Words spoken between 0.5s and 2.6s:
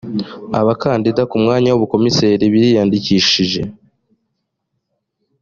abakandida ku mwanya w ubukomiseri